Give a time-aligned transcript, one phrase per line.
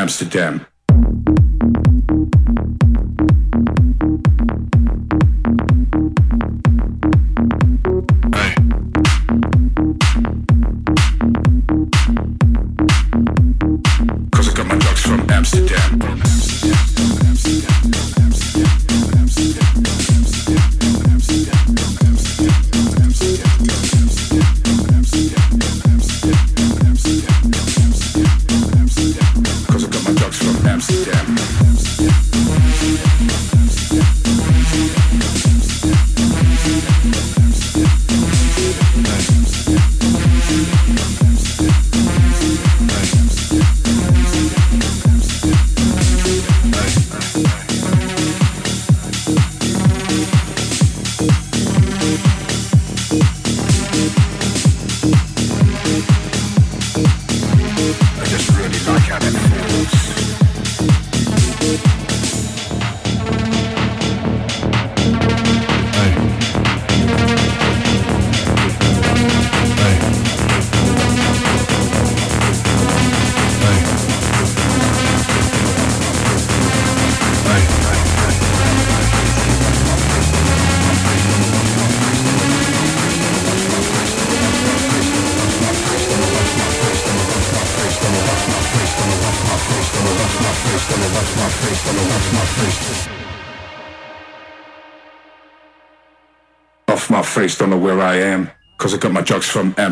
[0.00, 0.69] Amsterdam.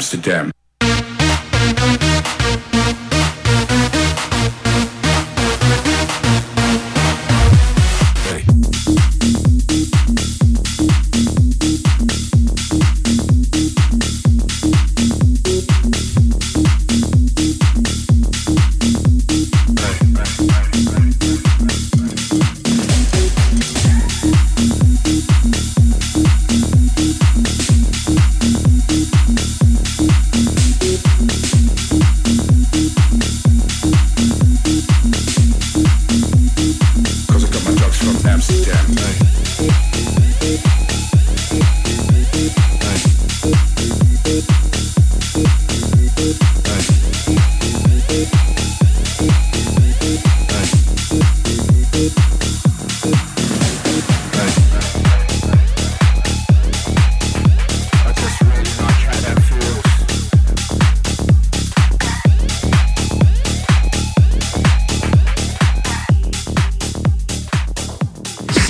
[0.08, 0.57] Amsterdam.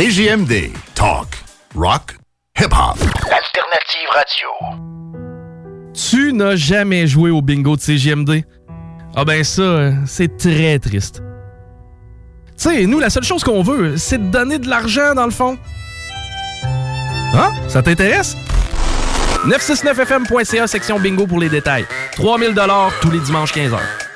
[0.09, 0.73] CJMD.
[0.95, 1.27] Talk.
[1.75, 2.17] Rock.
[2.59, 2.97] Hip-hop.
[3.31, 4.49] Alternative radio.
[5.93, 8.43] Tu n'as jamais joué au bingo de CGMD?
[9.15, 11.23] Ah ben ça, c'est très triste.
[12.57, 15.31] Tu sais, nous, la seule chose qu'on veut, c'est de donner de l'argent, dans le
[15.31, 15.59] fond.
[17.35, 17.53] Hein?
[17.69, 18.35] Ça t'intéresse?
[19.47, 21.85] 969fm.ca, section bingo pour les détails.
[22.13, 22.55] 3000
[23.03, 24.08] tous les dimanches 15h.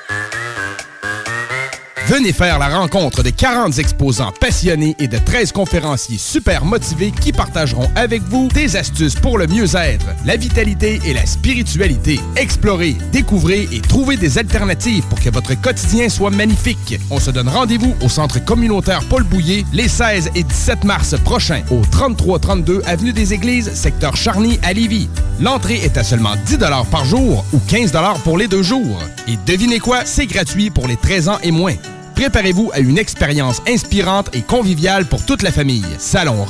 [2.07, 7.31] Venez faire la rencontre de 40 exposants passionnés et de 13 conférenciers super motivés qui
[7.31, 12.19] partageront avec vous des astuces pour le mieux-être, la vitalité et la spiritualité.
[12.35, 16.99] Explorez, découvrez et trouvez des alternatives pour que votre quotidien soit magnifique.
[17.09, 21.63] On se donne rendez-vous au Centre communautaire Paul Bouillé les 16 et 17 mars prochains
[21.71, 25.07] au 3332 Avenue des Églises, secteur Charny à Lévis.
[25.39, 26.57] L'entrée est à seulement 10
[26.91, 27.93] par jour ou 15
[28.25, 28.99] pour les deux jours.
[29.29, 31.75] Et devinez quoi, c'est gratuit pour les 13 ans et moins.
[32.15, 35.85] Préparez-vous à une expérience inspirante et conviviale pour toute la famille.
[35.99, 36.45] Salon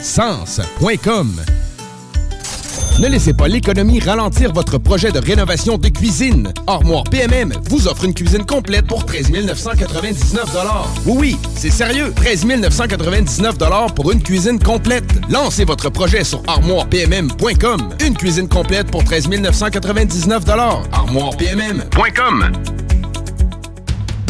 [0.00, 1.40] Sens.com
[3.00, 6.52] Ne laissez pas l'économie ralentir votre projet de rénovation de cuisine.
[6.66, 10.56] Armoire PMM vous offre une cuisine complète pour 13 999
[11.06, 12.12] Oui, oui, c'est sérieux.
[12.14, 13.56] 13 999
[13.94, 15.10] pour une cuisine complète.
[15.28, 17.90] Lancez votre projet sur armoirepmm.com.
[18.04, 20.44] Une cuisine complète pour 13 999
[20.92, 22.52] armoirepmm.com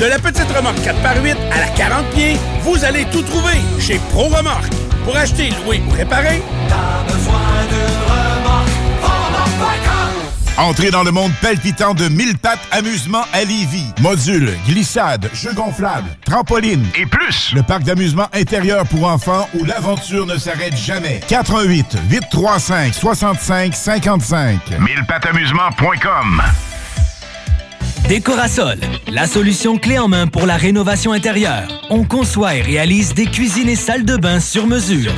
[0.01, 4.29] De la petite remorque 4x8 à la 40 pieds, vous allez tout trouver chez Pro
[4.29, 4.73] Remorque.
[5.05, 7.35] Pour acheter, louer ou réparer, T'as besoin
[7.71, 7.77] de
[8.09, 8.71] remorque,
[9.03, 10.57] remorque.com.
[10.57, 13.93] Entrez dans le monde palpitant de 1000 pattes amusement à Lévis.
[14.01, 17.53] Modules, glissades, jeux gonflables, trampolines et plus.
[17.55, 21.21] Le parc d'amusement intérieur pour enfants où l'aventure ne s'arrête jamais.
[21.29, 24.61] 88 835 65 55.
[24.81, 26.43] 1000patteamusement.com.
[28.11, 28.81] Décorasol,
[29.13, 31.69] la solution clé en main pour la rénovation intérieure.
[31.91, 35.13] On conçoit et réalise des cuisines et salles de bain sur mesure.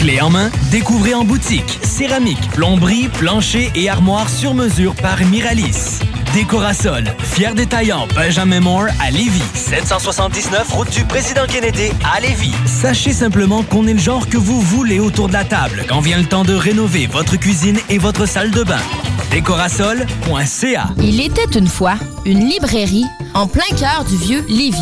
[0.00, 1.78] Clé en main, découvrez en boutique.
[1.82, 6.00] Céramique, plomberie, plancher et armoire sur mesure par Miralis.
[6.36, 9.40] Décorasol, fier détaillant Benjamin Moore à Lévis.
[9.54, 12.52] 779 route du président Kennedy à Lévis.
[12.66, 16.18] Sachez simplement qu'on est le genre que vous voulez autour de la table quand vient
[16.18, 18.82] le temps de rénover votre cuisine et votre salle de bain.
[19.30, 21.94] Décorasol.ca Il était une fois
[22.26, 24.76] une librairie en plein cœur du vieux Lévis.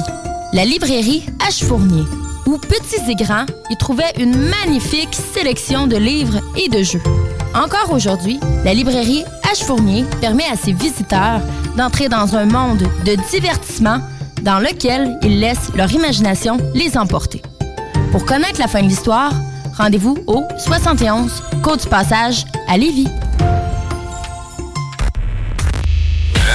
[0.53, 1.65] La librairie H.
[1.65, 2.03] Fournier
[2.47, 7.03] où petits et grands y trouvaient une magnifique sélection de livres et de jeux.
[7.55, 9.65] Encore aujourd'hui, la librairie H.
[9.65, 11.41] Fournier permet à ses visiteurs
[11.77, 14.01] d'entrer dans un monde de divertissement
[14.43, 17.43] dans lequel ils laissent leur imagination les emporter.
[18.11, 19.33] Pour connaître la fin de l'histoire,
[19.77, 23.09] rendez-vous au 71 Côte du Passage à Lévis.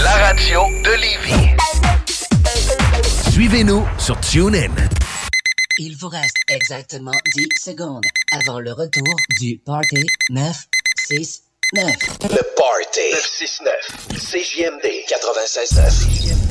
[0.04, 1.56] La radio de Lévis.
[3.32, 4.68] Suivez-nous sur TuneIn.
[5.78, 8.04] Il vous reste exactement 10 secondes
[8.34, 10.69] avant le retour du Party 9
[11.12, 13.10] le Party.
[13.12, 13.74] 969.
[14.32, 16.49] CJMD 969.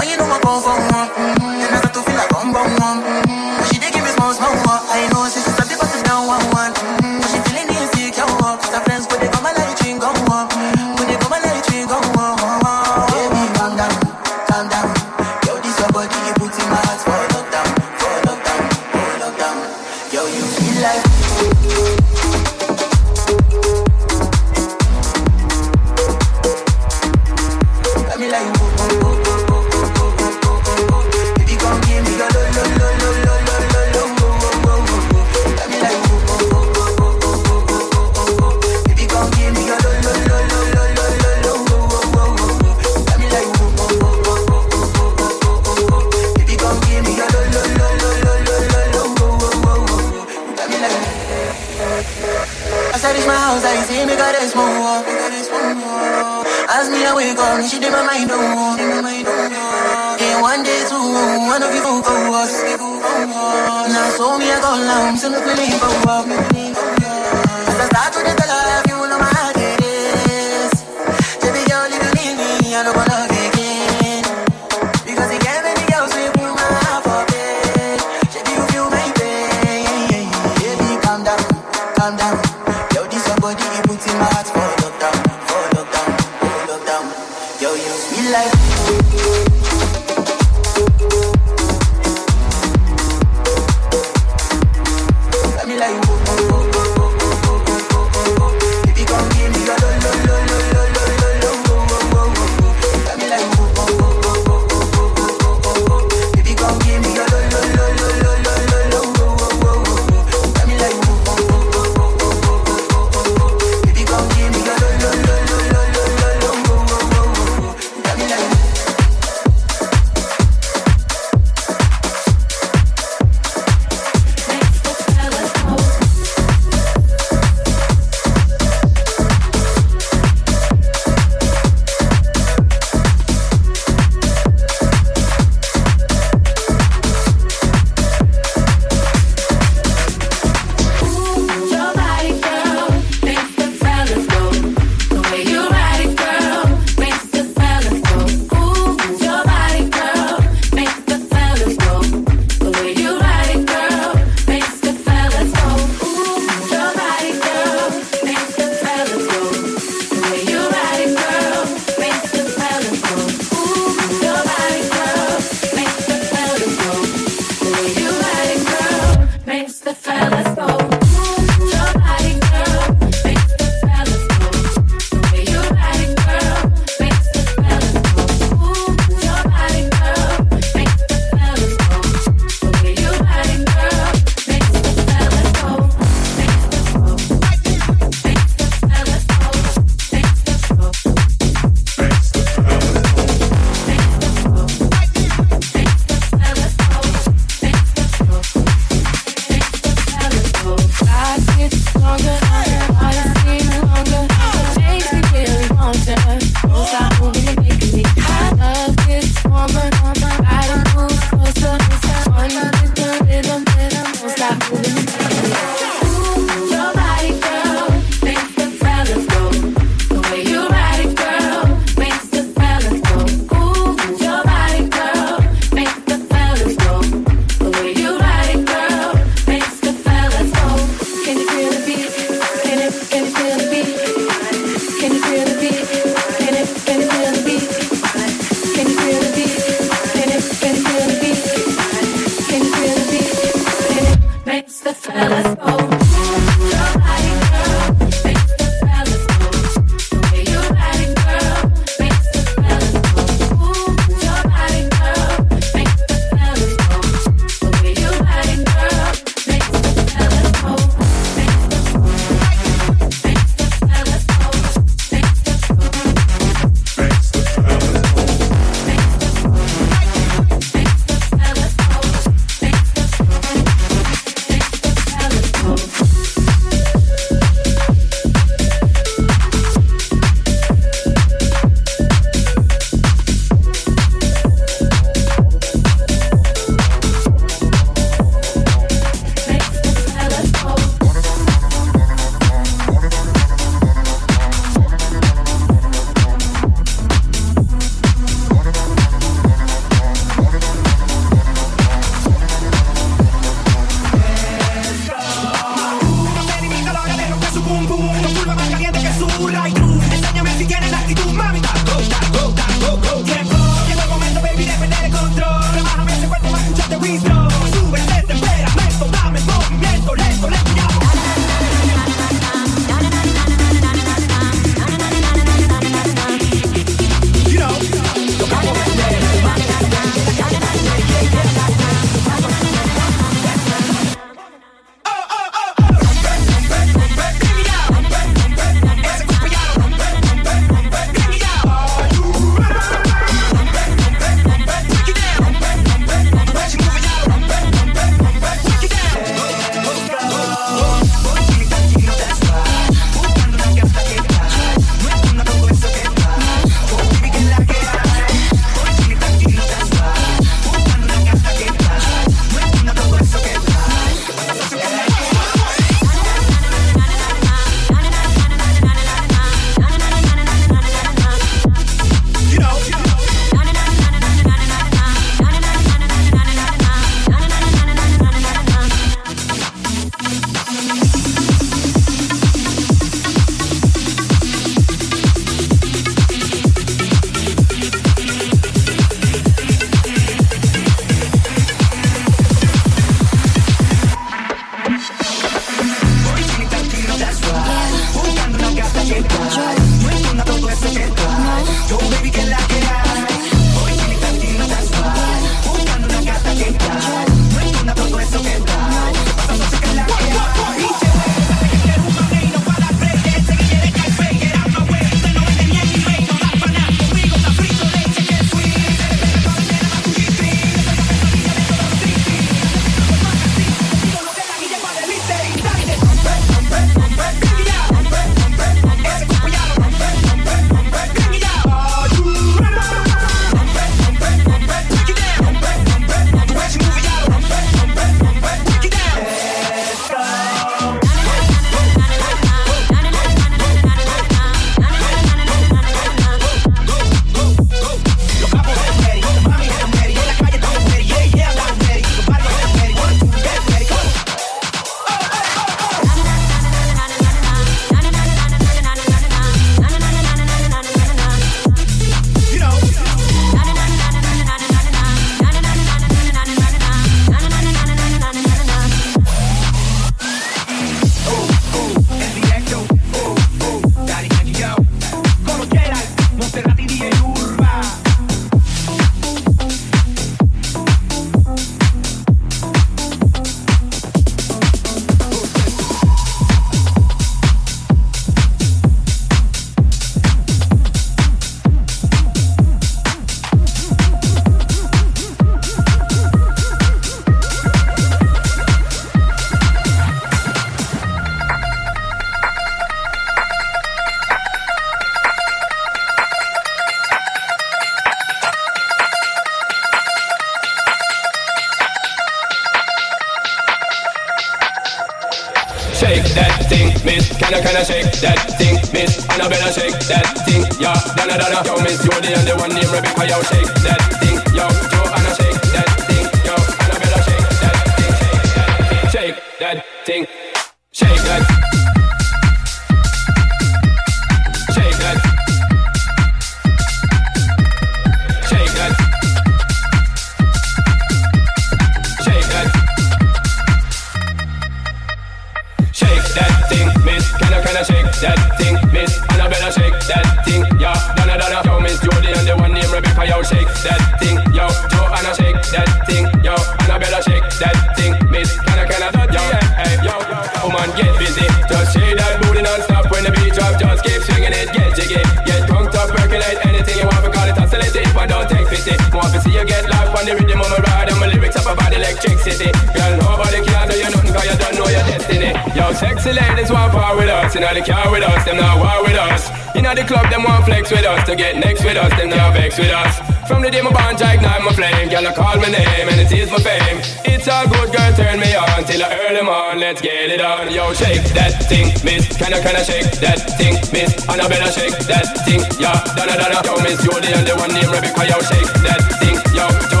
[572.01, 572.73] Electricity.
[572.97, 575.53] Girl, nobody can do you nothing cause you don't know your destiny.
[575.77, 577.53] Yo, sexy ladies want power with us.
[577.53, 579.53] You know the car with us, them not war with us.
[579.75, 581.21] You know the club, them want flex with us.
[581.29, 583.21] To get next with us, them not vex with us.
[583.47, 585.09] From the day my bond, I ignite my flame.
[585.09, 586.97] Girl, I call my name and it is my fame.
[587.25, 589.79] It's all good, girl, turn me on till I early on.
[589.79, 590.71] Let's get it on.
[590.73, 592.25] Yo, shake that thing, miss.
[592.37, 594.25] Can I, can I shake that thing, miss?
[594.29, 596.01] Annabella shake that thing, yeah.
[596.17, 596.97] Donna, Donna, yo, miss.
[597.05, 600.00] You're the only one named Rebecca, yo, shake that thing, yo.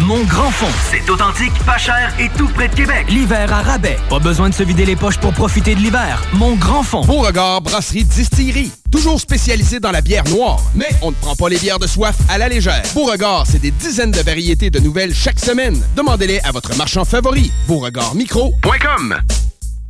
[0.00, 3.06] Mon Grand Fond, c'est authentique, pas cher et tout près de Québec.
[3.08, 3.98] L'hiver à rabais.
[4.08, 6.22] Pas besoin de se vider les poches pour profiter de l'hiver.
[6.32, 7.02] Mon Grand Fond.
[7.02, 8.72] Beauregard Brasserie Distillerie.
[8.90, 10.60] Toujours spécialisé dans la bière noire.
[10.74, 12.82] Mais on ne prend pas les bières de soif à la légère.
[12.94, 15.80] Beauregard, c'est des dizaines de variétés de nouvelles chaque semaine.
[15.96, 17.52] Demandez-les à votre marchand favori.
[17.68, 19.20] Beauregardmicro.com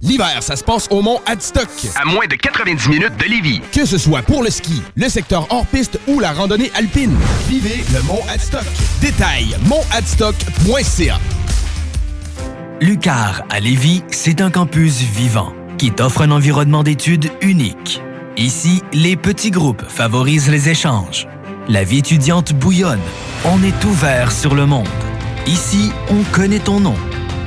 [0.03, 1.69] L'hiver, ça se passe au Mont Adstock.
[2.01, 3.61] À moins de 90 minutes de Lévis.
[3.71, 7.15] Que ce soit pour le ski, le secteur hors-piste ou la randonnée alpine.
[7.49, 8.65] Vivez le Mont Adstock.
[9.03, 11.19] Détail, montadstock.ca
[12.81, 18.01] Lucar à Lévis, c'est un campus vivant qui t'offre un environnement d'études unique.
[18.39, 21.29] Ici, les petits groupes favorisent les échanges.
[21.69, 23.01] La vie étudiante bouillonne.
[23.45, 24.89] On est ouvert sur le monde.
[25.47, 26.95] Ici, on connaît ton nom,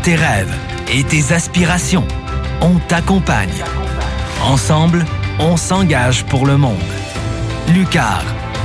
[0.04, 0.54] tes rêves
[0.92, 2.06] et tes aspirations.
[2.66, 3.62] On t'accompagne.
[4.42, 5.06] Ensemble,
[5.38, 6.80] on s'engage pour le monde.
[7.68, 8.24] Lucar,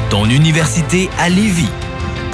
[0.09, 1.73] ton université à Lévis.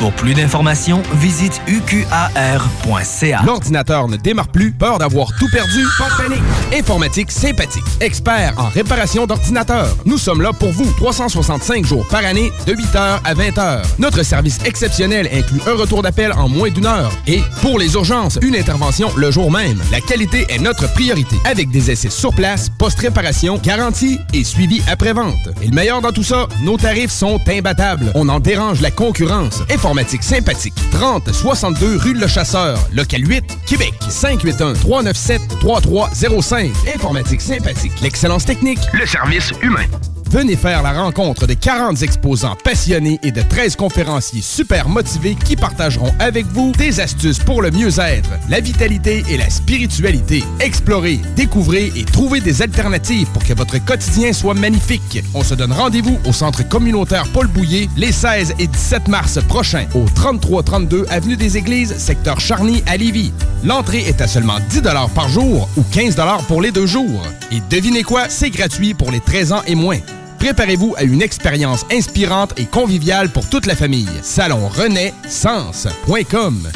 [0.05, 3.43] Pour plus d'informations, visite uqar.ca.
[3.47, 6.43] L'ordinateur ne démarre plus, peur d'avoir tout perdu, pas panique.
[6.79, 9.97] Informatique sympathique, expert en réparation d'ordinateurs.
[10.05, 13.83] Nous sommes là pour vous, 365 jours par année, de 8h à 20h.
[13.99, 17.11] Notre service exceptionnel inclut un retour d'appel en moins d'une heure.
[17.27, 19.81] Et pour les urgences, une intervention le jour même.
[19.91, 25.49] La qualité est notre priorité, avec des essais sur place, post-réparation, garantie et suivi après-vente.
[25.63, 28.13] Et le meilleur dans tout ça, nos tarifs sont imbattables.
[28.15, 29.63] On en dérange la concurrence.
[29.95, 30.75] Informatique sympathique.
[30.91, 33.95] 30 62 rue Le Chasseur, local 8, Québec.
[34.09, 36.73] 581 397 3305.
[36.97, 37.93] Informatique sympathique.
[38.03, 38.81] L'excellence technique.
[38.93, 39.87] Le service humain.
[40.35, 45.55] Venez faire la rencontre de 40 exposants passionnés et de 13 conférenciers super motivés qui
[45.55, 50.43] partageront avec vous des astuces pour le mieux-être, la vitalité et la spiritualité.
[50.59, 55.23] Explorez, découvrez et trouvez des alternatives pour que votre quotidien soit magnifique.
[55.35, 59.87] On se donne rendez-vous au Centre communautaire Paul Bouillé les 16 et 17 mars prochains
[59.95, 63.33] au 3332 Avenue des Églises, secteur Charny à Lévis.
[63.63, 64.83] L'entrée est à seulement 10
[65.15, 66.17] par jour ou 15
[66.49, 67.23] pour les deux jours.
[67.53, 70.01] Et devinez quoi, c'est gratuit pour les 13 ans et moins.
[70.45, 74.11] Préparez-vous à une expérience inspirante et conviviale pour toute la famille.
[74.21, 74.69] Salon
[75.27, 76.69] Sens.com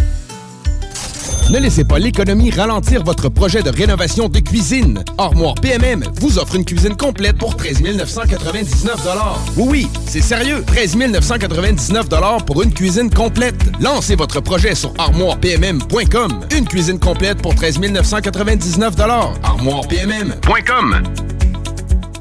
[1.50, 5.02] ne laissez pas l'économie ralentir votre projet de rénovation de cuisine.
[5.16, 9.08] Armoire PMM vous offre une cuisine complète pour 13 999
[9.56, 10.62] Oui, oui, c'est sérieux.
[10.66, 13.56] 13 999 pour une cuisine complète.
[13.80, 16.40] Lancez votre projet sur armoirepmm.com.
[16.54, 19.00] Une cuisine complète pour 13 999
[19.42, 21.02] armoirepmm.com.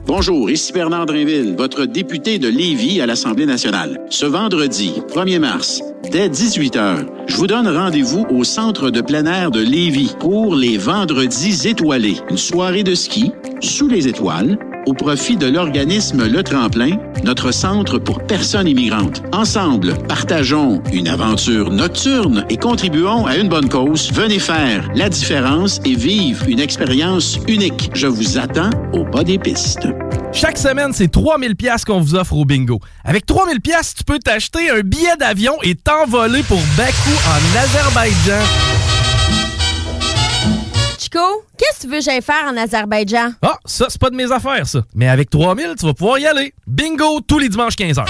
[0.07, 3.99] Bonjour, ici Bernard Drinville, votre député de Lévis à l'Assemblée nationale.
[4.09, 9.51] Ce vendredi, 1er mars, dès 18h, je vous donne rendez-vous au Centre de plein air
[9.51, 12.15] de Lévis pour les Vendredis étoilés.
[12.29, 17.99] Une soirée de ski sous les étoiles au profit de l'organisme Le Tremplin, notre centre
[17.99, 19.21] pour personnes immigrantes.
[19.33, 24.11] Ensemble, partageons une aventure nocturne et contribuons à une bonne cause.
[24.13, 27.91] Venez faire la différence et vivre une expérience unique.
[27.93, 29.87] Je vous attends au bas des pistes.
[30.31, 32.79] Chaque semaine, c'est 3000 pièces qu'on vous offre au bingo.
[33.03, 38.86] Avec 3000 pièces, tu peux t'acheter un billet d'avion et t'envoler pour Bakou en Azerbaïdjan.
[41.07, 43.31] Chico, qu'est-ce que tu veux que j'aille faire en Azerbaïdjan?
[43.41, 44.81] Ah, ça, c'est pas de mes affaires, ça.
[44.93, 46.53] Mais avec 3000, tu vas pouvoir y aller.
[46.67, 48.03] Bingo tous les dimanches 15h.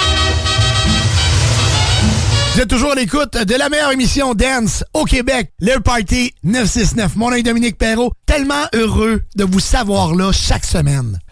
[2.55, 7.15] Vous êtes toujours à l'écoute de la meilleure émission Dance au Québec, le Party 969.
[7.17, 8.11] Mon nom est Dominique Perrault.
[8.25, 11.19] Tellement heureux de vous savoir là chaque semaine.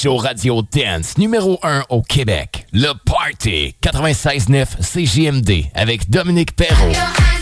[0.00, 2.66] show Radio Dance numéro 1 au Québec.
[2.72, 7.37] Le Party 96.9 CJMD avec Dominique Perrault.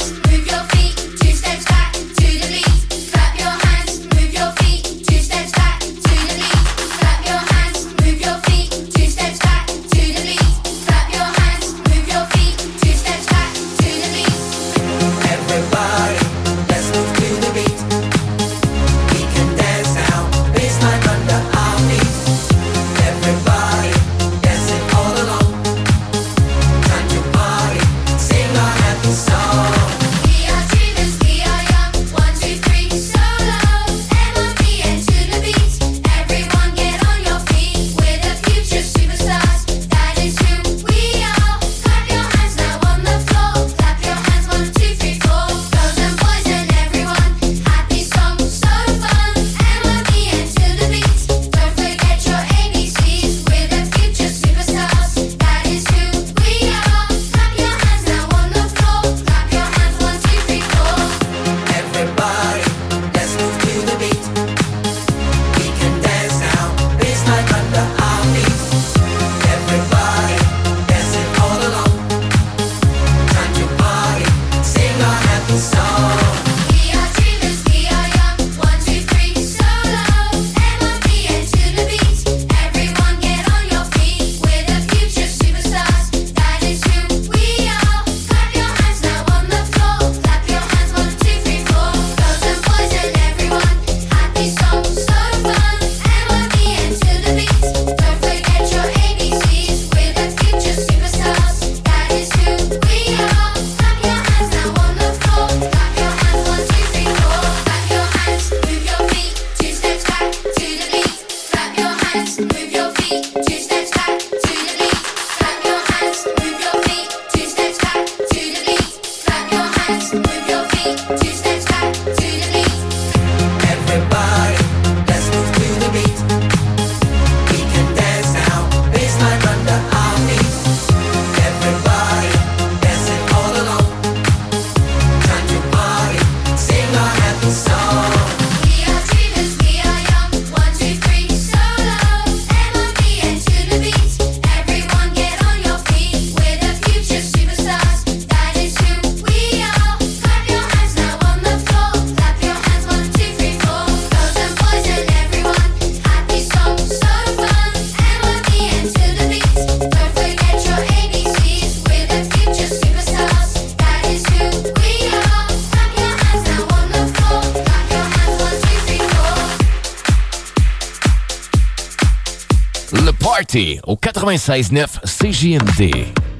[174.16, 176.35] 96.9 CJMD.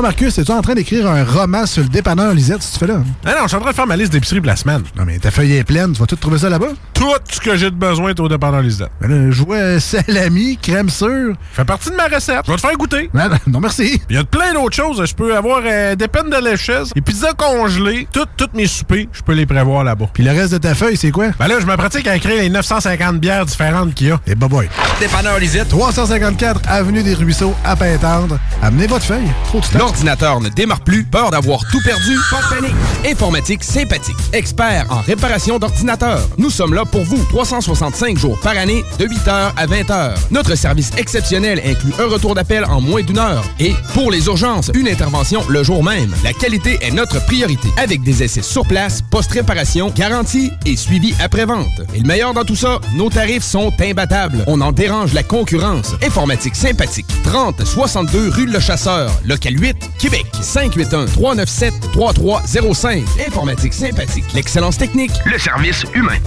[0.00, 2.86] Alors, Marcus, es-tu en train d'écrire un roman sur le dépanneur Lisette, si tu fais
[2.86, 3.02] là?
[3.22, 4.82] Ah non, je suis en train de faire ma liste d'épicerie pour la semaine.
[4.96, 6.68] Non, mais ta feuille est pleine, tu vas tout trouver ça là-bas?
[7.00, 8.90] Tout ce que j'ai de besoin est au dépanneur Lisette.
[9.00, 11.34] Ben je vois salami, crème sûre.
[11.50, 12.42] Fait partie de ma recette.
[12.44, 13.08] Je vais te faire goûter.
[13.14, 14.02] Non, non, merci.
[14.10, 15.02] Il y a plein d'autres choses.
[15.06, 19.06] Je peux avoir euh, des peines de lécheuse, des pizzas congelées, toutes toutes mes soupers,
[19.14, 20.10] je peux les prévoir là-bas.
[20.12, 21.28] Puis le reste de ta feuille, c'est quoi?
[21.38, 24.20] Ben là, je me pratique à écrire les 950 bières différentes qu'il y a.
[24.26, 24.68] Et bah boy.
[25.00, 25.68] Dépanneur Lisette.
[25.68, 28.38] 354 Avenue des Ruisseaux, à Pintendre.
[28.62, 29.30] Amenez votre feuille.
[29.44, 29.78] Trop de temps.
[29.78, 32.76] L'ordinateur ne démarre plus, peur d'avoir tout perdu, pas de panique.
[33.10, 36.28] Informatique sympathique, expert en réparation d'ordinateurs.
[36.36, 40.14] Nous sommes là pour vous 365 jours par année de 8h à 20h.
[40.30, 44.70] Notre service exceptionnel inclut un retour d'appel en moins d'une heure et pour les urgences,
[44.74, 46.14] une intervention le jour même.
[46.24, 51.80] La qualité est notre priorité avec des essais sur place, post-réparation, garantie et suivi après-vente.
[51.94, 54.44] Et le meilleur dans tout ça, nos tarifs sont imbattables.
[54.46, 55.94] On en dérange la concurrence.
[56.02, 60.26] Informatique sympathique, 30 62 rue Le Chasseur, local 8 Québec.
[60.42, 63.02] 581-397-3305.
[63.26, 64.24] Informatique sympathique.
[64.34, 65.12] L'excellence technique.
[65.26, 66.18] Le service humain.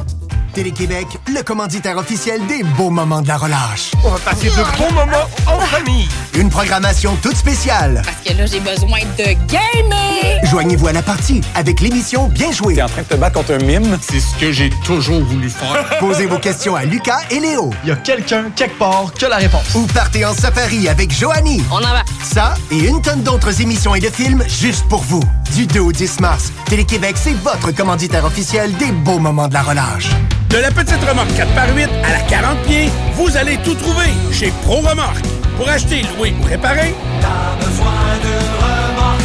[0.54, 3.92] Télé-Québec, le commanditaire officiel des beaux moments de la relâche.
[4.04, 6.08] On va passer de bons moments en famille.
[6.36, 8.02] Une programmation toute spéciale.
[8.06, 10.40] Parce que là, j'ai besoin de gamer.
[10.44, 12.76] Joignez-vous à la partie avec l'émission Bien joué.
[12.76, 13.98] T'es en train de te battre contre un mime?
[14.02, 15.98] C'est ce que j'ai toujours voulu faire.
[16.00, 17.72] Posez vos questions à Lucas et Léo.
[17.84, 19.74] Il y a quelqu'un, quelque part, qui a la réponse.
[19.74, 21.64] Ou partez en safari avec Joanie.
[21.72, 22.04] On en va.
[22.24, 25.24] Ça et une tonne d'autres émissions et de films juste pour vous.
[25.56, 29.62] Du 2 au 10 mars, Télé-Québec, c'est votre commanditaire officiel des beaux moments de la
[29.62, 30.10] relâche.
[30.50, 34.78] De la petite remorque 4x8 à la 40 pieds, vous allez tout trouver chez Pro
[34.78, 35.24] Remorque.
[35.58, 37.86] Pour acheter, louer ou réparer, T'as besoin
[38.24, 38.34] de
[38.64, 39.22] remorque,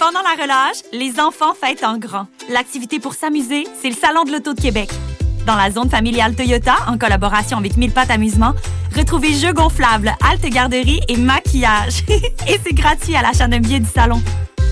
[0.00, 2.26] Pendant la relâche, les enfants fêtent en grand.
[2.50, 4.90] L'activité pour s'amuser, c'est le Salon de l'Auto de Québec.
[5.46, 8.54] Dans la zone familiale Toyota, en collaboration avec Mille Pattes Amusement,
[8.92, 12.04] retrouvez jeux gonflables, halte garderie et maquillage.
[12.08, 14.22] et c'est gratuit à l'achat d'un billet du salon.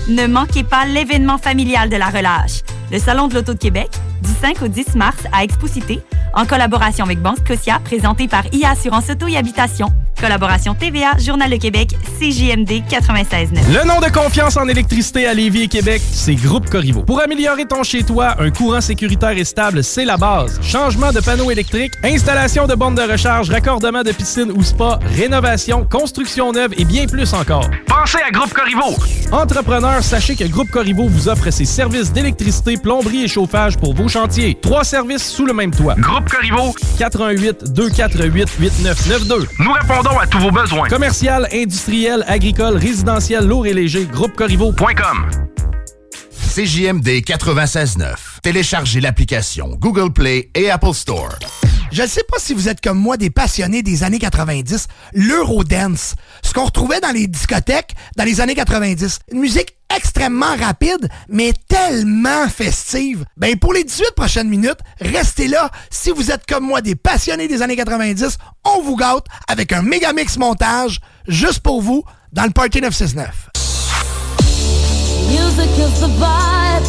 [0.07, 2.61] Ne manquez pas l'événement familial de la relâche.
[2.91, 3.89] Le Salon de l'Auto de Québec,
[4.21, 6.01] du 5 au 10 mars à Expo-Cité,
[6.33, 9.91] en collaboration avec Banque Scotia, présenté par IA Assurance Auto et Habitation.
[10.21, 13.57] Collaboration TVA, Journal de Québec, CJMD 96.9.
[13.73, 17.01] Le nom de confiance en électricité à Lévis et Québec, c'est Groupe Corriveau.
[17.01, 20.59] Pour améliorer ton chez-toi, un courant sécuritaire et stable, c'est la base.
[20.61, 25.87] Changement de panneaux électriques, installation de bornes de recharge, raccordement de piscine ou spa, rénovation,
[25.89, 27.67] construction neuve et bien plus encore.
[27.87, 28.95] Pensez à Groupe Corriveau.
[29.31, 34.07] Entrepreneurs, sachez que Groupe Corriveau vous offre ses services d'électricité, plomberie et chauffage pour vos
[34.11, 34.57] chantiers.
[34.61, 35.95] Trois services sous le même toit.
[35.95, 36.75] Groupe Corriveau.
[36.99, 39.47] 88 248 8992.
[39.59, 40.87] Nous répondons à tous vos besoins.
[40.89, 44.05] Commercial, industriel, agricole, résidentiel, lourd et léger.
[44.05, 45.29] GroupeCorriveau.com.
[46.53, 48.41] CJMD 96.9.
[48.43, 51.35] Téléchargez l'application Google Play et Apple Store.
[51.91, 56.15] Je ne sais pas si vous êtes comme moi des passionnés des années 90, l'Eurodance,
[56.41, 59.19] ce qu'on retrouvait dans les discothèques dans les années 90.
[59.33, 63.25] Une musique extrêmement rapide, mais tellement festive.
[63.35, 65.69] Ben pour les 18 prochaines minutes, restez là.
[65.89, 69.81] Si vous êtes comme moi des passionnés des années 90, on vous gâte avec un
[69.81, 73.49] méga mix montage juste pour vous dans le Party 969.
[75.27, 76.85] Music is the vibe,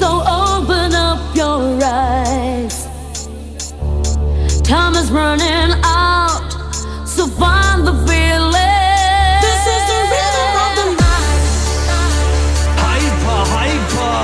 [0.00, 2.57] so open up your eyes.
[4.68, 6.44] Time is running out,
[7.06, 9.40] so find the feeling.
[9.40, 11.40] This is the rhythm of the night.
[12.76, 14.18] Hyper, hyper.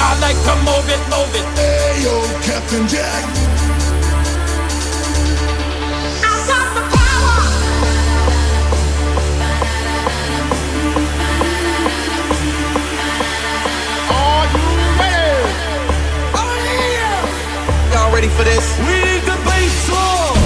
[0.00, 1.46] I like to move it, move it.
[1.58, 3.39] Hey, yo, Captain Jack.
[18.40, 18.78] For this?
[18.88, 20.36] We need the bass drum.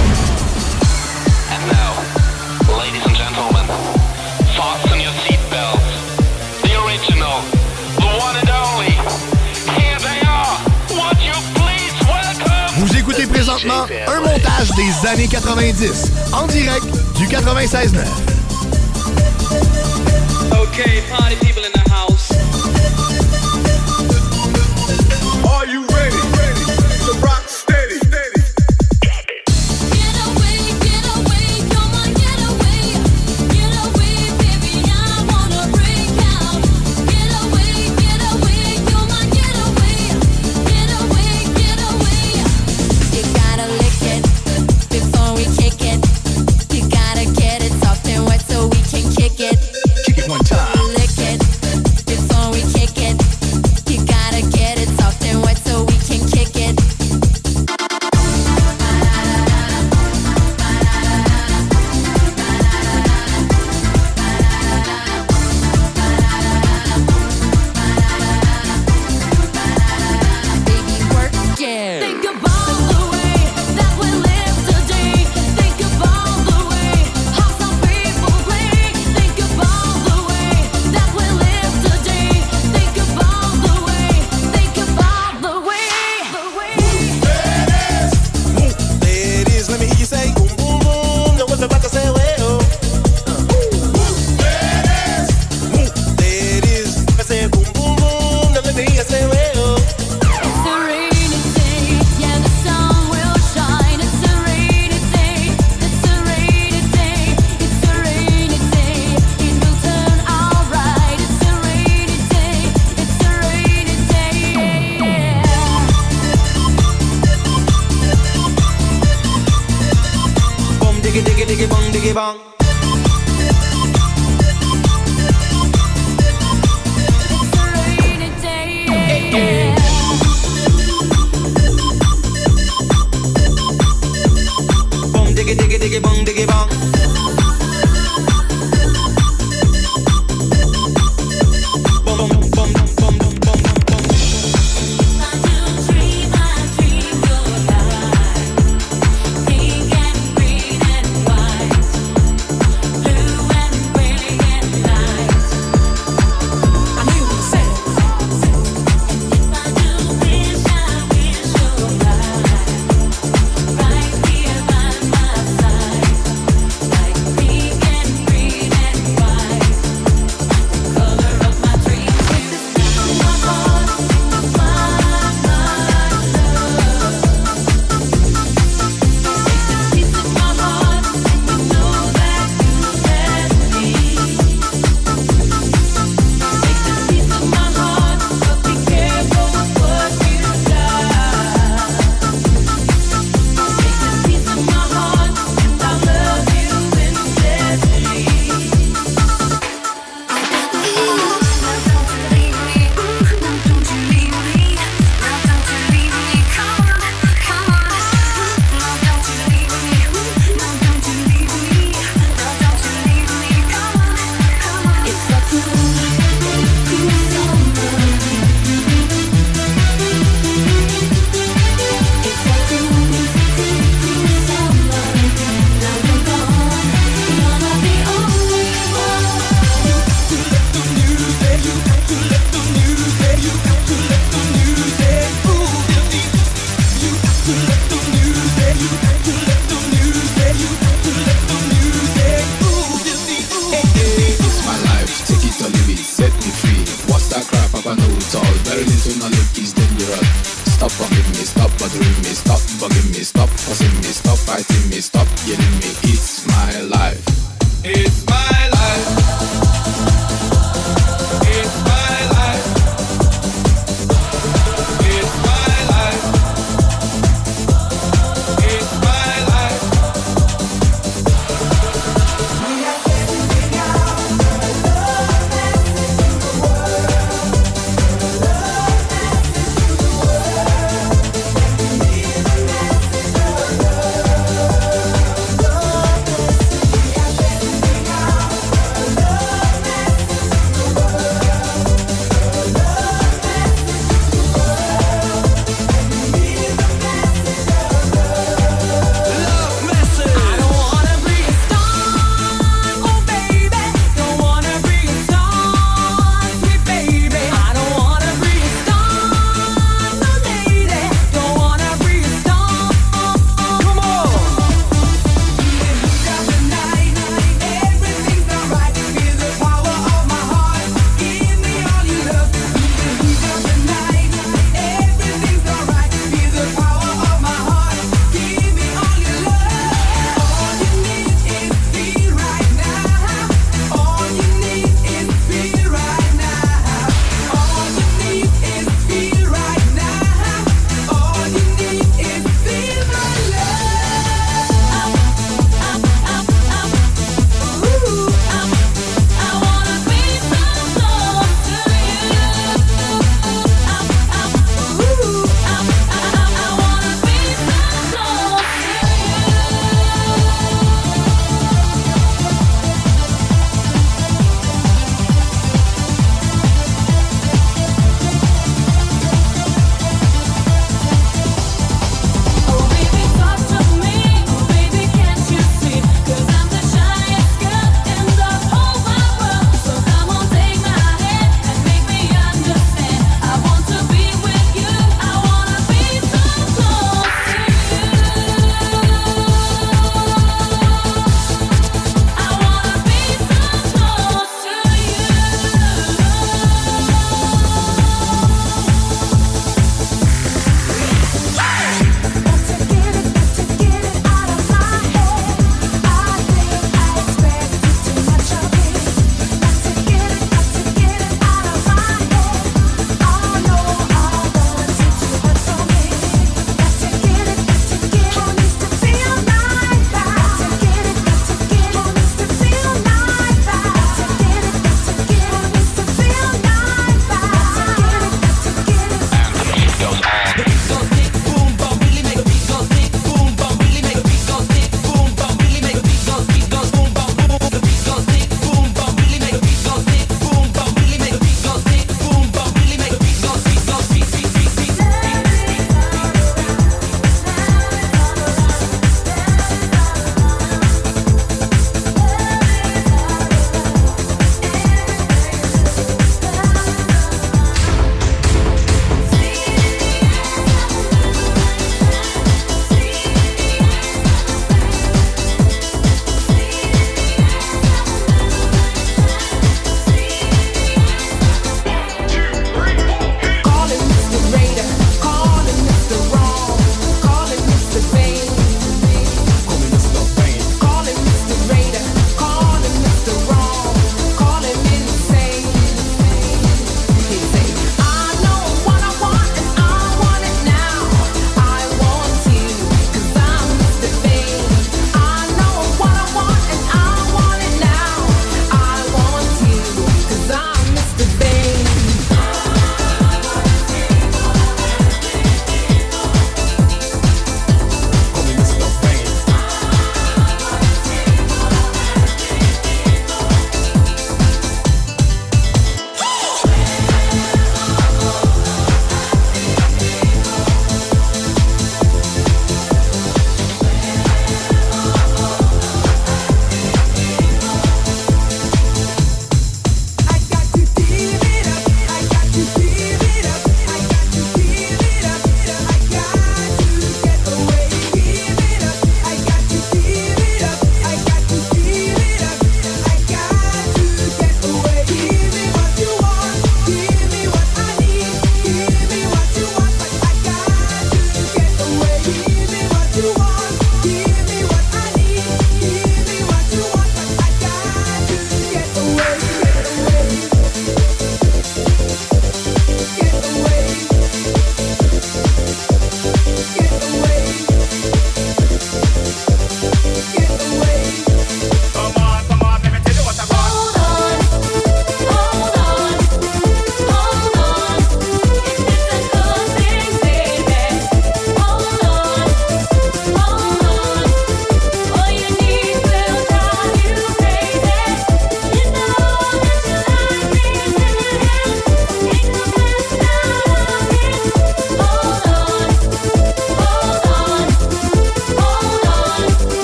[1.53, 1.91] And now,
[2.79, 3.65] ladies and gentlemen,
[4.57, 5.91] fasten your seatbelts.
[6.65, 7.37] The original,
[8.03, 8.95] the one and only.
[9.79, 10.55] Here they are.
[10.97, 12.69] Would you please welcome?
[12.79, 16.85] Vous écoutez présentement un montage des années 90 en direct
[17.17, 17.99] du 96.9.
[20.51, 22.31] Okay, party people in the house.
[25.45, 25.84] Are you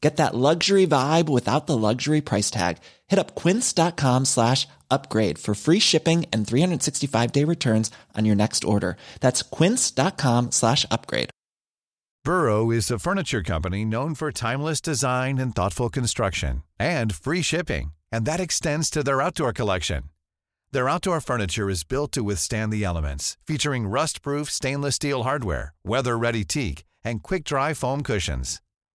[0.00, 2.78] Get that luxury vibe without the luxury price tag.
[3.06, 8.64] Hit up quince.com slash upgrade for free shipping and 365 day returns on your next
[8.64, 8.96] order.
[9.20, 11.30] That's quince.com slash upgrade.
[12.24, 17.92] Burrow is a furniture company known for timeless design and thoughtful construction and free shipping,
[18.12, 20.02] and that extends to their outdoor collection.
[20.72, 26.44] Their outdoor furniture is built to withstand the elements, featuring rust-proof stainless steel hardware, weather-ready
[26.44, 28.60] teak, and quick-dry foam cushions.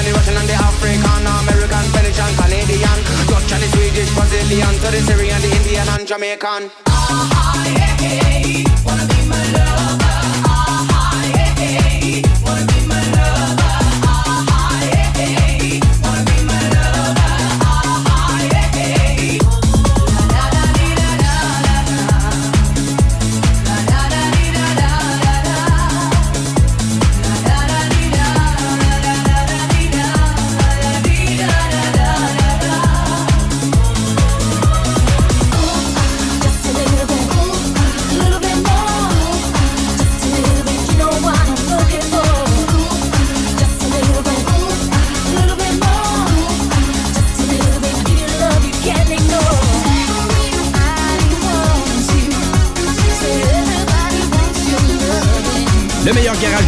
[0.00, 1.84] And the Russian and the African American,
[2.24, 2.98] and Canadian.
[3.28, 6.70] Dutch and the Swedish, Brazilian To the Syrian, the Indian and Jamaican.
[6.86, 8.69] Ah, ah, Le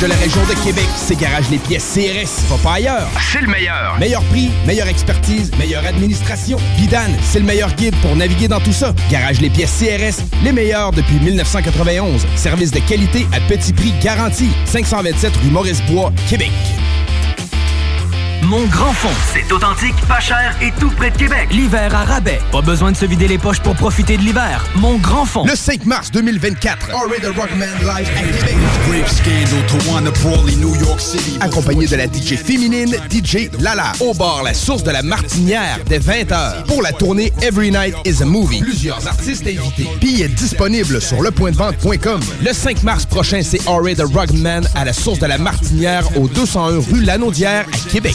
[0.03, 2.49] de la région de Québec, c'est Garage Les Pièces CRS.
[2.49, 3.09] Va pas ailleurs.
[3.21, 3.97] C'est le meilleur.
[4.01, 6.59] Meilleur prix, meilleure expertise, meilleure administration.
[6.77, 8.93] Vidane, c'est le meilleur guide pour naviguer dans tout ça.
[9.11, 12.27] Garage Les Pièces CRS, les meilleurs depuis 1991.
[12.35, 14.51] Service de qualité à petit prix garanti.
[14.65, 16.51] 527 rue Maurice-Bois, Québec.
[18.43, 21.49] Mon grand fond, c'est authentique, pas cher et tout près de Québec.
[21.53, 22.41] L'hiver à rabais.
[22.51, 24.67] Pas besoin de se vider les poches pour profiter de l'hiver.
[24.75, 25.45] Mon grand fond.
[25.47, 26.91] Le 5 mars 2024.
[26.91, 28.57] Already the Rockman live à Québec.
[29.03, 31.37] Rape scandal to Wanna Brawley, New York City.
[31.41, 33.93] Accompagné de la DJ féminine, DJ Lala.
[34.01, 36.65] Au bar La Source de la Martinière, dès 20h.
[36.67, 38.61] Pour la tournée Every Night is a Movie.
[38.61, 39.89] Plusieurs artistes invités.
[40.01, 42.21] Billets disponibles sur lepointdevente.com.
[42.45, 46.29] Le 5 mars prochain, c'est Already the Rockman à la Source de la Martinière, au
[46.29, 48.15] 201 rue Lanaudière, à Québec.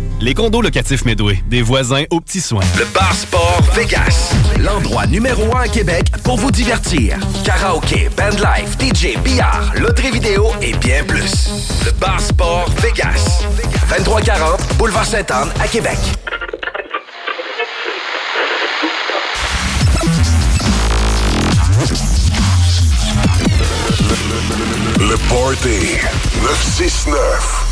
[0.21, 2.63] Les condos locatifs Medway, des voisins aux petits soins.
[2.77, 7.17] Le Bar Sport Vegas, l'endroit numéro un à Québec pour vous divertir.
[7.43, 11.49] Karaoke, bandlife, DJ, billard, loterie vidéo et bien plus.
[11.85, 13.41] Le Bar Sport Vegas,
[13.89, 15.97] 2340 Boulevard Sainte-Anne à Québec.
[24.99, 25.97] Le Party
[26.43, 27.71] 969.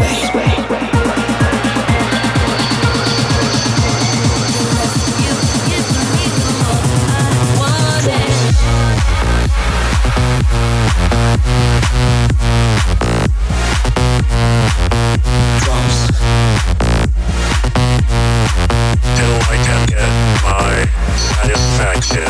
[21.21, 22.23] satisfaction.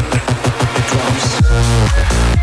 [0.77, 2.40] It drops.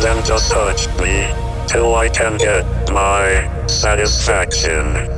[0.00, 1.26] Then just touch me
[1.66, 5.17] till I can get my satisfaction.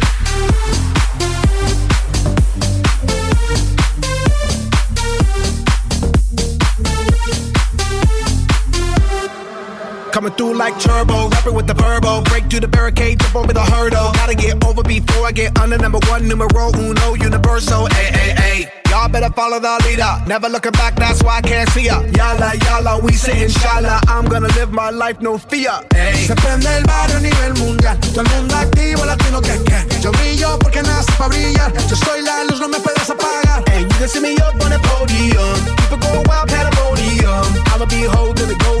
[10.11, 12.21] Coming through like turbo, rapping with the verbo.
[12.23, 14.11] Break through the barricade, jump over the hurdle.
[14.11, 17.87] Gotta get over before I get under number one, numero uno, universal.
[17.91, 18.71] Ay, ay, ay.
[18.89, 20.11] Y'all better follow the leader.
[20.27, 22.01] Never looking back, that's why I can't see ya.
[22.11, 24.01] Yala, yala, we say inshallah.
[24.09, 25.79] I'm gonna live my life, no fear.
[25.95, 26.27] Ay.
[26.27, 27.97] Se prende el barrio a nivel mundial.
[28.01, 30.01] Todo el mundo activo, latino que que.
[30.01, 31.71] Yo brillo porque nace para brillar.
[31.89, 33.63] Yo soy la luz, no me puedes apagar.
[33.71, 35.55] And you can see me up on the podium.
[35.87, 37.47] People go wild, pandemonium.
[37.71, 38.80] I'ma be holding the golden.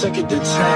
[0.00, 0.69] took it to 10.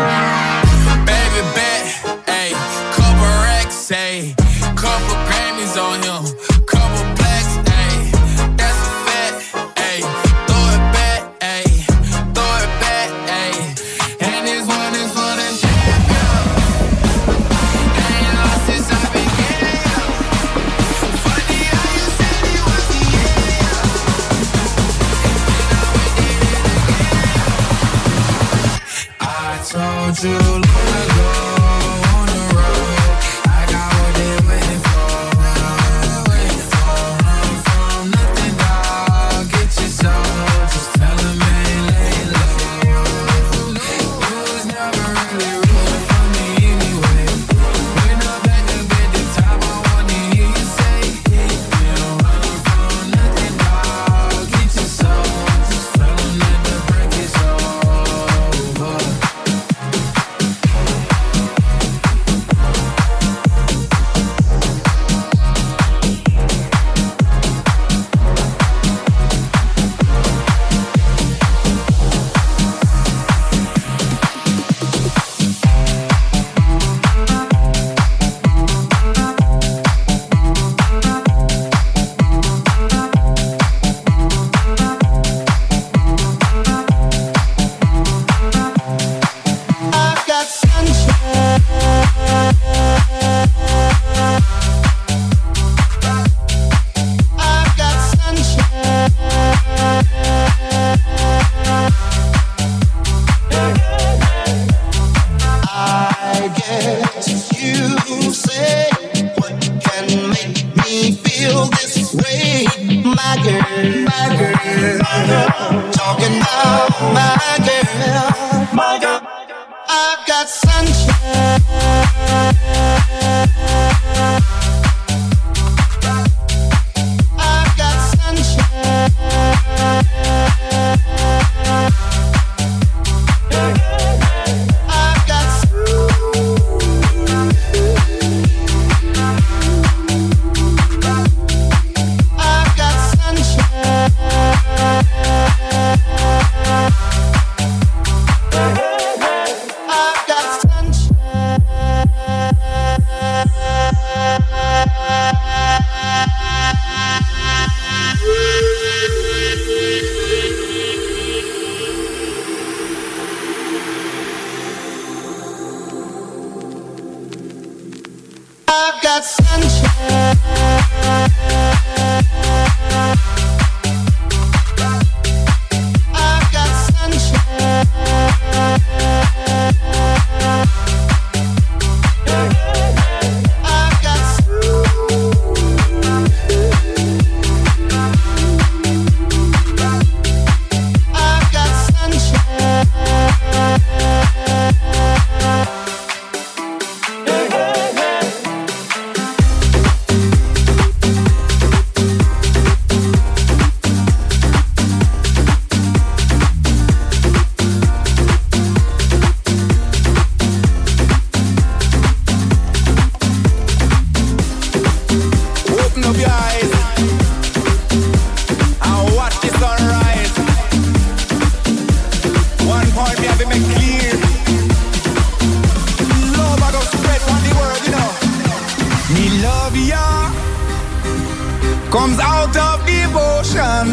[231.95, 233.87] Comes out of devotion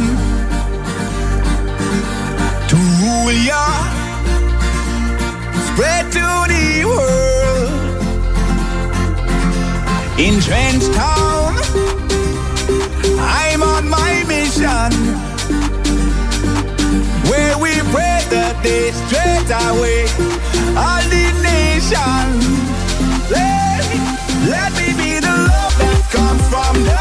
[2.67, 3.65] to rule ya,
[5.67, 7.69] spread to the world.
[10.17, 11.53] In Trench Town,
[13.19, 14.91] I'm on my mission
[17.29, 20.09] where we pray the day straight away.
[20.75, 22.25] All the nation,
[23.29, 23.85] let,
[24.49, 27.00] let me be the love that comes from the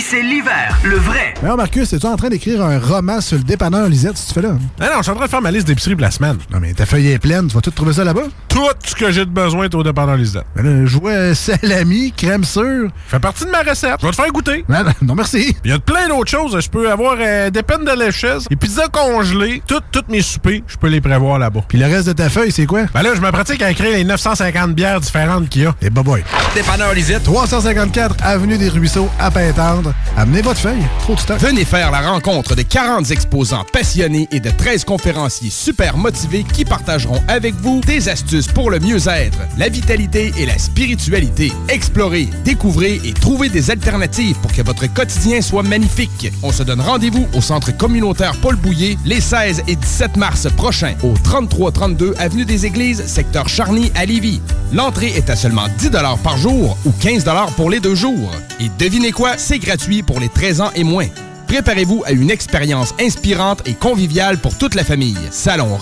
[0.00, 1.34] c'est l'hiver, le vrai.
[1.42, 4.42] Alors, Marcus, es-tu en train d'écrire un roman sur le dépanneur Lisette, si tu fais
[4.42, 4.56] là?
[4.80, 6.38] Ah non, je suis en train de faire ma liste d'épicerie pour la semaine.
[6.52, 8.24] Non, mais ta feuille est pleine, tu vas tout trouver ça là-bas?
[8.48, 10.44] Tout ce que j'ai de besoin est au dépanneur Lisette.
[10.54, 12.90] Ben là, je vois salami, crème sûre.
[13.08, 13.96] Fait partie de ma recette.
[14.00, 14.64] Je vais te faire goûter.
[15.02, 15.56] Non, merci.
[15.64, 16.58] Il y a plein d'autres choses.
[16.60, 20.62] Je peux avoir euh, des peines de lécheuse, des pizzas congelées, toutes toutes mes soupers,
[20.66, 21.60] je peux les prévoir là-bas.
[21.68, 22.84] Puis le reste de ta feuille, c'est quoi?
[22.94, 25.74] Ben là, je me pratique à écrire les 950 bières différentes qu'il y a.
[25.82, 26.22] Et bah boy.
[26.54, 27.22] Dépanneur Lisette.
[27.24, 29.85] 354 Avenue des Ruisseaux, à Pintendre.
[30.16, 30.82] Amenez votre feuille.
[31.00, 31.38] Trop de stock.
[31.38, 36.64] Venez faire la rencontre de 40 exposants passionnés et de 13 conférenciers super motivés qui
[36.64, 41.52] partageront avec vous des astuces pour le mieux-être, la vitalité et la spiritualité.
[41.68, 46.32] Explorez, découvrez et trouvez des alternatives pour que votre quotidien soit magnifique.
[46.42, 50.94] On se donne rendez-vous au centre communautaire Paul Bouillet les 16 et 17 mars prochains
[51.02, 54.40] au 3332 avenue des Églises, secteur Charny à Lévis.
[54.72, 55.90] L'entrée est à seulement 10
[56.22, 57.24] par jour ou 15
[57.56, 58.30] pour les deux jours.
[58.60, 61.08] Et devinez quoi, c'est gratuit pour les 13 ans et moins.
[61.48, 65.18] Préparez-vous à une expérience inspirante et conviviale pour toute la famille.
[65.30, 65.76] Salon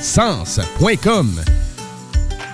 [0.00, 1.40] Sens.com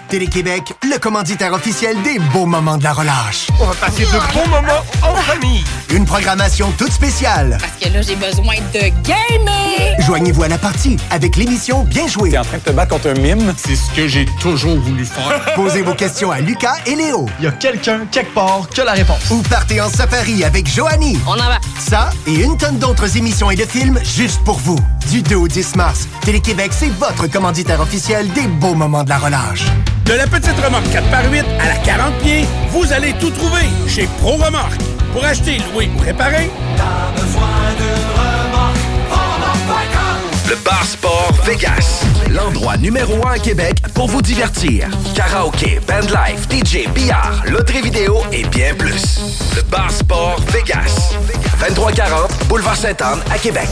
[0.08, 3.48] Télé-Québec, le commanditaire officiel des beaux moments de la relâche.
[3.60, 5.64] On va passer de bons moments en famille.
[5.92, 7.58] Une programmation toute spéciale.
[7.60, 10.00] Parce que là, j'ai besoin de gamer.
[10.00, 12.30] Joignez-vous à la partie avec l'émission Bien joué.
[12.30, 13.52] T'es en train de te battre contre un mime?
[13.56, 15.54] C'est ce que j'ai toujours voulu faire.
[15.56, 17.26] Posez vos questions à Lucas et Léo.
[17.40, 19.30] Il y a quelqu'un, quelque part, qui a la réponse.
[19.30, 21.18] Ou partez en safari avec Joanie.
[21.26, 21.58] On en va.
[21.78, 24.78] Ça et une tonne d'autres émissions et de films juste pour vous.
[25.10, 29.18] Du 2 au 10 mars, Télé-Québec, c'est votre commanditaire officiel des beaux moments de la
[29.18, 29.64] relâche.
[30.06, 34.36] De la petite remorque 4x8 à la 40 pieds, vous allez tout trouver chez Pro
[34.36, 34.80] Remorque.
[35.12, 37.42] Pour acheter, louer ou réparer, T'as besoin
[37.76, 38.76] de remorque,
[39.10, 40.50] remorque.com.
[40.50, 42.04] Le Bar Sport Vegas.
[42.30, 44.88] L'endroit numéro un à Québec pour vous divertir.
[45.16, 49.18] Karaoke, bandlife, DJ, billard, loterie vidéo et bien plus.
[49.56, 51.16] Le Bar Sport Vegas.
[51.58, 53.68] 2340 Boulevard Sainte-Anne à Québec.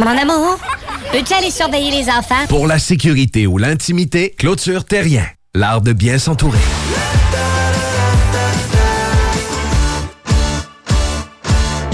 [0.00, 0.58] Mon amour,
[1.12, 2.46] peux-tu aller surveiller les enfants?
[2.48, 5.26] Pour la sécurité ou l'intimité, clôture terrien.
[5.54, 6.58] L'art de bien s'entourer.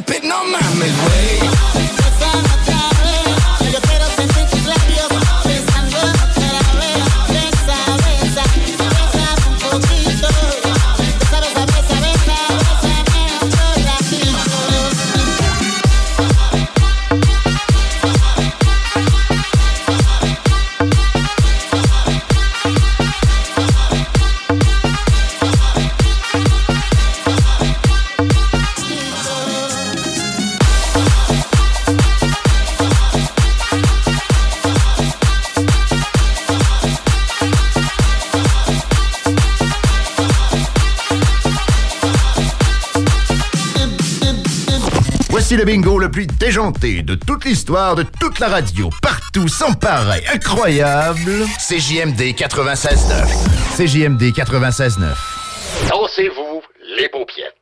[0.00, 1.19] un pit, no mames.
[46.60, 51.46] de toute l'histoire, de toute la radio, partout, sans pareil, incroyable.
[51.58, 53.78] CJMD 96.9.
[53.78, 55.14] CJMD 96.9.
[55.88, 56.62] Dansez-vous
[56.98, 57.54] les paupiètes.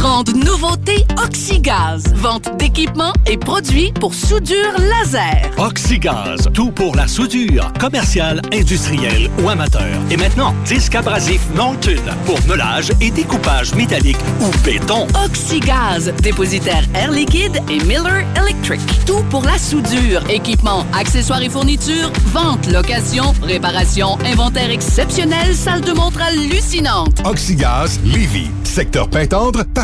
[0.00, 2.02] Grande nouveauté Oxygaz.
[2.14, 5.50] Vente d'équipements et produits pour soudure laser.
[5.58, 9.84] Oxygaz, tout pour la soudure, commerciale, industrielle ou amateur.
[10.10, 15.06] Et maintenant, disque abrasif Norton pour meulage et découpage métallique ou béton.
[15.22, 18.80] Oxygaz, dépositaire Air Liquide et Miller Electric.
[19.04, 25.92] Tout pour la soudure, équipements, accessoires et fournitures, vente, location, réparation, inventaire exceptionnel, salle de
[25.92, 27.20] montre hallucinante.
[27.26, 29.64] Oxygaz, Lévis, secteur Pintendre,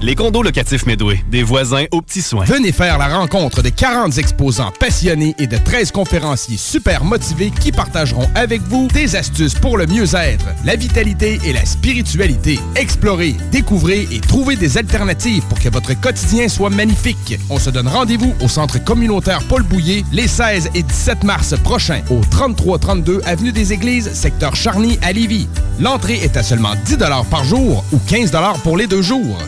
[0.00, 2.44] Les condos locatifs Medway, des voisins aux petits soins.
[2.44, 7.72] Venez faire la rencontre de 40 exposants passionnés et de 13 conférenciers super motivés qui
[7.72, 12.60] partageront avec vous des astuces pour le mieux-être, la vitalité et la spiritualité.
[12.76, 17.36] Explorez, découvrez et trouvez des alternatives pour que votre quotidien soit magnifique.
[17.50, 22.02] On se donne rendez-vous au centre communautaire Paul Bouillé les 16 et 17 mars prochains
[22.08, 25.48] au 3332 avenue des Églises, secteur Charny à Lévis.
[25.80, 26.98] L'entrée est à seulement 10
[27.28, 28.30] par jour ou 15
[28.62, 29.38] pour les deux jours.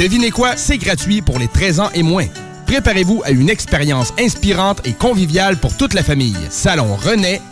[0.00, 2.24] Devinez quoi, c'est gratuit pour les 13 ans et moins.
[2.66, 6.36] Préparez-vous à une expérience inspirante et conviviale pour toute la famille.
[6.48, 6.96] Salon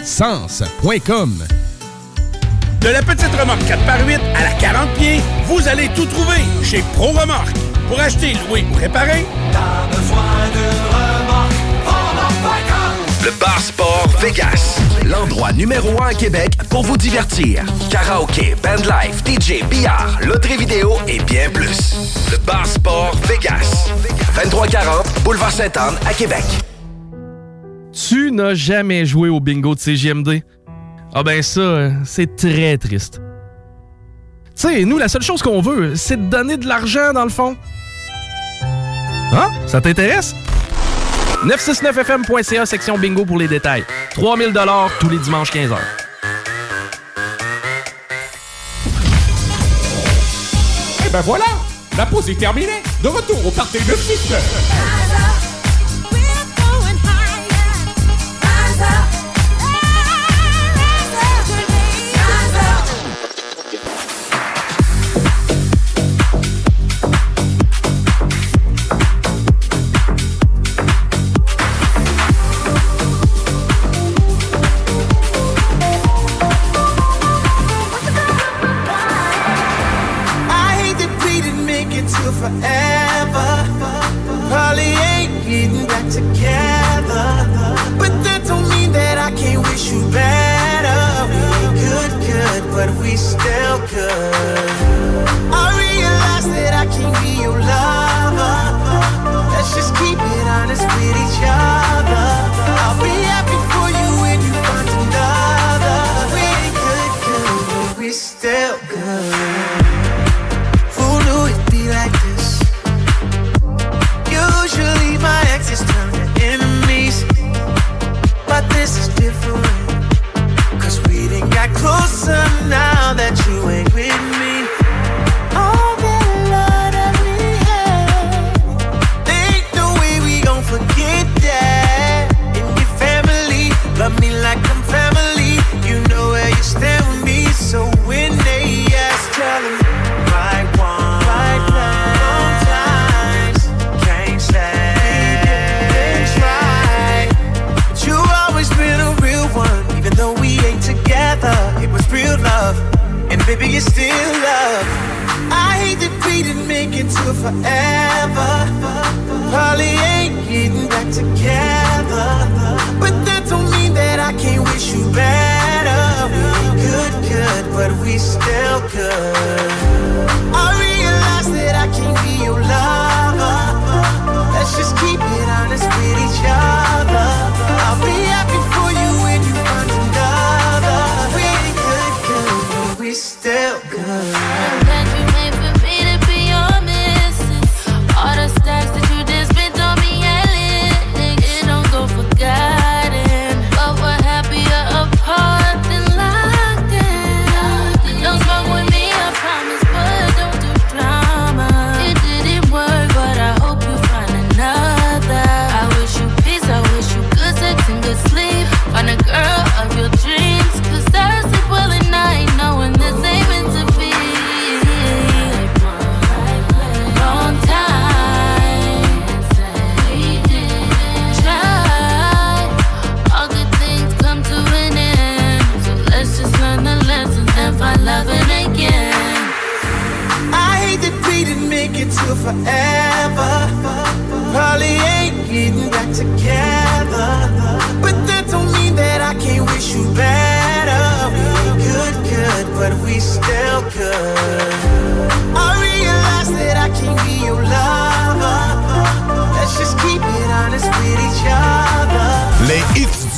[0.03, 1.45] Sens.com
[2.81, 7.09] De la petite remorque 4x8 à la 40 pieds, vous allez tout trouver chez Pro
[7.09, 7.57] Remorque.
[7.89, 10.65] Pour acheter, louer ou réparer, T'as besoin de
[10.95, 11.53] remorque,
[13.25, 14.88] Le Bar Sport Vegas.
[15.09, 17.65] L'endroit numéro un à Québec pour vous divertir.
[17.91, 22.29] Karaoke, bandlife, DJ, billard, loterie vidéo et bien plus.
[22.31, 23.89] Le Bar Sport Vegas.
[24.35, 26.45] 2340 Boulevard Sainte-Anne à Québec.
[27.93, 30.43] Tu n'as jamais joué au bingo de CGMD?
[31.15, 33.23] Ah ben ça, euh, c'est très triste.
[34.55, 37.31] Tu sais, nous, la seule chose qu'on veut, c'est de donner de l'argent dans le
[37.31, 37.57] fond.
[39.33, 39.51] Hein?
[39.67, 40.35] Ça t'intéresse?
[41.44, 43.85] 969fm.ca, section bingo pour les détails.
[44.15, 44.52] 3000
[44.98, 45.77] tous les dimanches 15h.
[51.06, 51.44] Et ben voilà,
[51.97, 52.82] la pause est terminée.
[53.02, 54.32] De retour au party de 6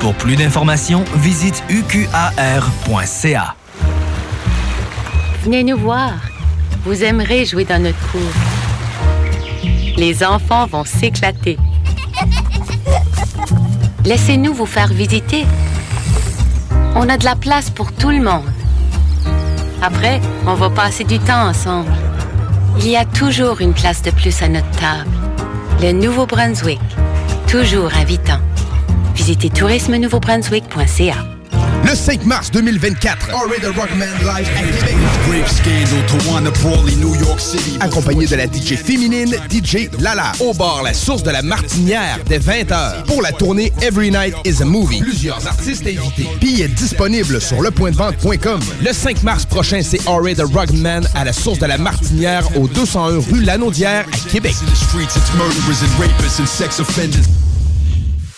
[0.00, 3.54] Pour plus d'informations, visite uqar.ca.
[5.44, 6.14] Venez nous voir.
[6.84, 8.20] Vous aimerez jouer dans notre cour.
[9.98, 11.58] Les enfants vont s'éclater.
[14.06, 15.44] Laissez-nous vous faire visiter.
[16.94, 18.50] On a de la place pour tout le monde.
[19.82, 21.92] Après, on va passer du temps ensemble.
[22.78, 25.10] Il y a toujours une place de plus à notre table.
[25.82, 26.80] Le Nouveau-Brunswick,
[27.46, 28.40] toujours invitant.
[29.20, 31.14] Visitez tourisme-nouveau-brunswick.ca.
[31.84, 33.28] Le 5 mars 2024,
[37.80, 42.38] accompagné de la DJ féminine DJ Lala, au bar La Source de la Martinière dès
[42.38, 45.00] 20h pour la tournée Every Night is a Movie.
[45.00, 46.26] Plusieurs artistes invités.
[46.40, 48.60] Billets disponibles sur lepointdevente.com.
[48.82, 52.68] Le 5 mars prochain, c'est Henry the Rugman à la Source de la Martinière au
[52.68, 54.54] 201 rue Lanaudière à Québec.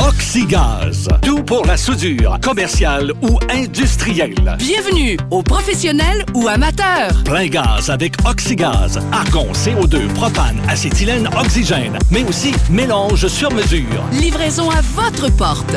[0.00, 1.08] Oxygaz.
[1.22, 4.56] Tout pour la soudure, commerciale ou industrielle.
[4.58, 7.22] Bienvenue aux professionnels ou amateurs.
[7.24, 8.98] Plein gaz avec Oxygaz.
[9.12, 11.98] Argon, CO2, propane, acétylène, oxygène.
[12.10, 14.04] Mais aussi mélange sur mesure.
[14.12, 15.76] Livraison à votre porte.